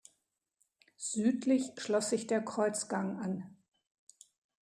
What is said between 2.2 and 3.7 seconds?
der Kreuzgang an.